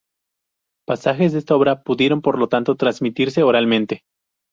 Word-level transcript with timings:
Pasajes 0.87 1.31
de 1.31 1.37
esta 1.37 1.55
obra 1.55 1.83
pudieron, 1.83 2.23
por 2.23 2.47
tanto, 2.49 2.73
transmitirse 2.75 3.43
oralmente. 3.43 4.01